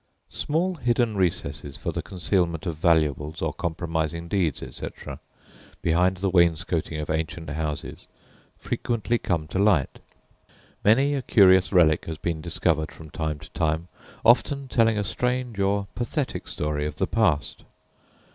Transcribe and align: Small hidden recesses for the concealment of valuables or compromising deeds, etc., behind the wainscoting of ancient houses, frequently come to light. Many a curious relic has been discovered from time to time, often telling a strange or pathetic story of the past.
Small 0.31 0.73
hidden 0.77 1.15
recesses 1.15 1.77
for 1.77 1.91
the 1.91 2.01
concealment 2.01 2.65
of 2.65 2.75
valuables 2.75 3.39
or 3.39 3.53
compromising 3.53 4.27
deeds, 4.27 4.63
etc., 4.63 5.19
behind 5.83 6.17
the 6.17 6.29
wainscoting 6.31 6.99
of 6.99 7.11
ancient 7.11 7.51
houses, 7.51 8.07
frequently 8.57 9.19
come 9.19 9.45
to 9.49 9.59
light. 9.59 9.99
Many 10.83 11.13
a 11.13 11.21
curious 11.21 11.71
relic 11.71 12.05
has 12.05 12.17
been 12.17 12.41
discovered 12.41 12.91
from 12.91 13.11
time 13.11 13.37
to 13.37 13.49
time, 13.51 13.89
often 14.25 14.67
telling 14.67 14.97
a 14.97 15.03
strange 15.03 15.59
or 15.59 15.85
pathetic 15.93 16.47
story 16.47 16.87
of 16.87 16.95
the 16.95 17.05
past. 17.05 17.63